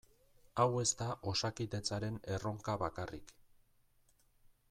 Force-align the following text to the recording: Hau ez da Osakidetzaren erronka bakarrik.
Hau 0.61 0.69
ez 0.83 0.93
da 1.01 1.09
Osakidetzaren 1.33 2.17
erronka 2.37 2.77
bakarrik. 2.85 3.35